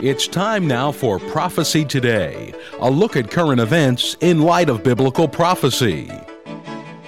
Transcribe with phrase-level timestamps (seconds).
[0.00, 5.26] It's time now for Prophecy Today, a look at current events in light of biblical
[5.26, 6.08] prophecy.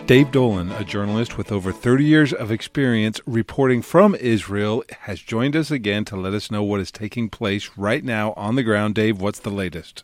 [0.06, 5.54] Dave Dolan, a journalist with over 30 years of experience reporting from Israel, has joined
[5.54, 8.96] us again to let us know what is taking place right now on the ground.
[8.96, 10.02] Dave, what's the latest?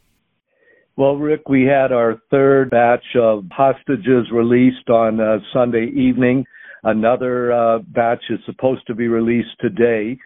[0.95, 6.47] Well, Rick, we had our third batch of hostages released on uh, Sunday evening.
[6.85, 10.21] Another uh, batch is supposed to be released today.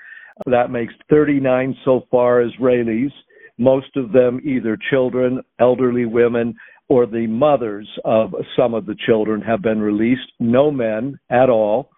[0.47, 3.13] That makes 39 so far Israelis,
[3.59, 6.55] most of them either children, elderly women,
[6.89, 10.33] or the mothers of some of the children have been released.
[10.41, 11.91] No men at all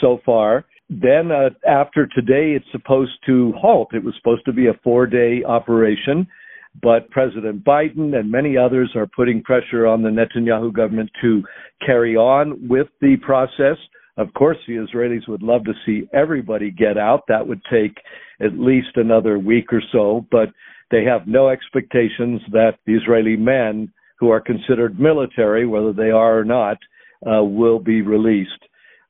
[0.00, 0.66] so far.
[0.88, 3.88] Then uh, after today, it's supposed to halt.
[3.92, 6.28] It was supposed to be a four day operation,
[6.80, 11.42] but President Biden and many others are putting pressure on the Netanyahu government to
[11.84, 13.78] carry on with the process.
[14.16, 17.24] Of course, the Israelis would love to see everybody get out.
[17.28, 17.96] That would take
[18.40, 20.48] at least another week or so, but
[20.90, 26.38] they have no expectations that the Israeli men who are considered military, whether they are
[26.38, 26.78] or not,
[27.26, 28.50] uh, will be released.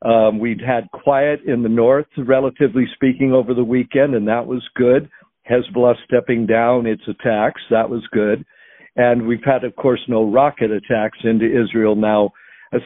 [0.03, 4.66] Um, we'd had quiet in the north, relatively speaking, over the weekend, and that was
[4.75, 5.09] good.
[5.50, 8.44] Hezbollah stepping down its attacks, that was good.
[8.97, 12.33] And we've had, of course, no rocket attacks into Israel now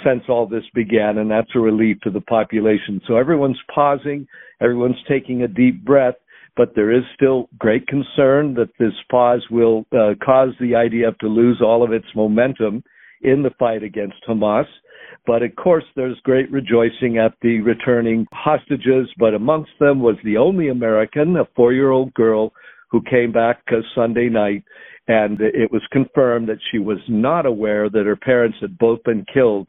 [0.05, 3.01] since all this began, and that's a relief to the population.
[3.07, 4.27] So everyone's pausing,
[4.61, 6.15] everyone's taking a deep breath,
[6.57, 11.29] but there is still great concern that this pause will uh, cause the IDF to
[11.29, 12.83] lose all of its momentum
[13.23, 14.67] in the fight against Hamas.
[15.27, 20.37] But of course, there's great rejoicing at the returning hostages, but amongst them was the
[20.37, 22.53] only American, a four year old girl
[22.91, 24.65] who came back uh, Sunday night
[25.09, 29.25] and it was confirmed that she was not aware that her parents had both been
[29.33, 29.69] killed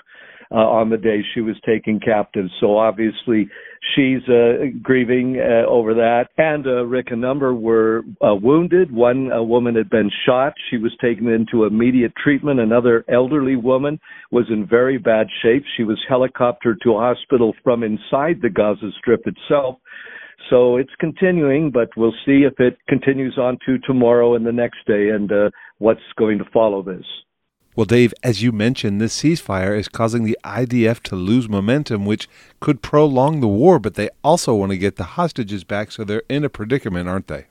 [0.51, 2.45] uh, on the day she was taken captive.
[2.59, 3.49] So obviously
[3.95, 6.25] she's uh, grieving uh, over that.
[6.37, 8.91] And uh, Rick, a number were uh, wounded.
[8.91, 10.53] One a woman had been shot.
[10.69, 12.59] She was taken into immediate treatment.
[12.59, 13.99] Another elderly woman
[14.31, 15.63] was in very bad shape.
[15.77, 19.77] She was helicoptered to a hospital from inside the Gaza Strip itself.
[20.49, 24.85] So it's continuing, but we'll see if it continues on to tomorrow and the next
[24.85, 27.05] day and uh, what's going to follow this.
[27.73, 32.27] Well, Dave, as you mentioned, this ceasefire is causing the IDF to lose momentum, which
[32.59, 36.23] could prolong the war, but they also want to get the hostages back, so they're
[36.27, 37.45] in a predicament, aren't they?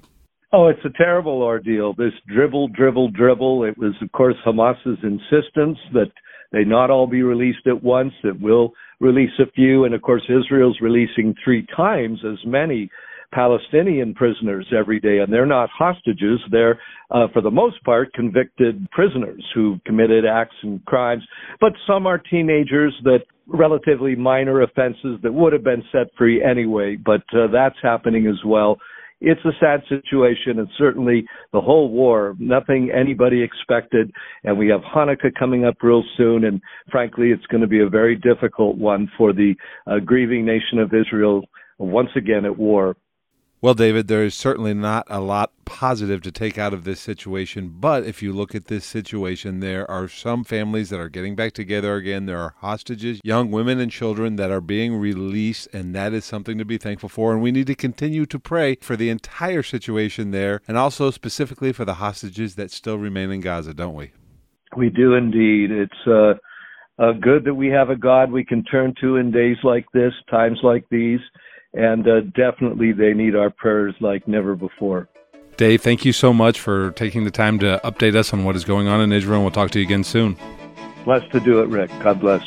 [0.53, 1.95] Oh, it's a terrible ordeal.
[1.95, 3.65] This dribble, dribble, dribble.
[3.65, 6.11] It was, of course, Hamas's insistence that
[6.53, 8.13] they not all be released at once.
[8.25, 12.91] It will release a few, and of course, Israel's releasing three times as many
[13.33, 16.41] Palestinian prisoners every day, and they're not hostages.
[16.51, 21.23] They're, uh, for the most part, convicted prisoners who've committed acts and crimes.
[21.61, 26.97] But some are teenagers that relatively minor offenses that would have been set free anyway.
[26.97, 28.79] But uh, that's happening as well
[29.21, 34.11] it's a sad situation, and certainly the whole war, nothing anybody expected.
[34.45, 36.61] And we have Hanukkah coming up real soon, and
[36.91, 39.55] frankly, it's going to be a very difficult one for the
[39.87, 41.45] uh, grieving nation of Israel
[41.79, 42.97] once again at war.
[43.63, 47.75] Well, David, there is certainly not a lot positive to take out of this situation.
[47.79, 51.53] But if you look at this situation, there are some families that are getting back
[51.53, 52.25] together again.
[52.25, 56.57] There are hostages, young women and children that are being released, and that is something
[56.57, 57.35] to be thankful for.
[57.35, 61.73] And we need to continue to pray for the entire situation there, and also specifically
[61.73, 64.13] for the hostages that still remain in Gaza, don't we?
[64.75, 65.71] We do indeed.
[65.71, 66.33] It's uh,
[66.99, 70.15] uh, good that we have a God we can turn to in days like this,
[70.31, 71.21] times like these
[71.75, 75.09] and uh, definitely they need our prayers like never before.
[75.57, 78.65] Dave, thank you so much for taking the time to update us on what is
[78.65, 79.37] going on in Israel.
[79.37, 80.37] and We'll talk to you again soon.
[81.05, 81.91] Blessed to do it, Rick.
[82.03, 82.43] God bless.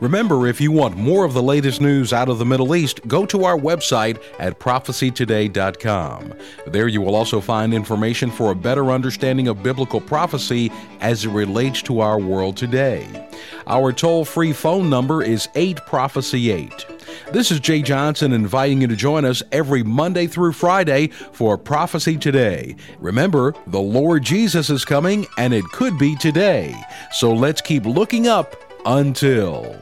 [0.00, 3.26] Remember, if you want more of the latest news out of the Middle East, go
[3.26, 6.34] to our website at prophecytoday.com.
[6.68, 10.70] There you will also find information for a better understanding of biblical prophecy
[11.00, 13.28] as it relates to our world today.
[13.66, 16.97] Our toll free phone number is 8 Prophecy 8.
[17.32, 22.16] This is Jay Johnson inviting you to join us every Monday through Friday for Prophecy
[22.16, 22.76] Today.
[22.98, 26.74] Remember, the Lord Jesus is coming and it could be today.
[27.12, 28.56] So let's keep looking up
[28.86, 29.78] until.